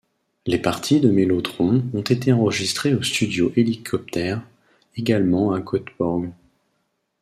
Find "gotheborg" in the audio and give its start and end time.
5.61-6.31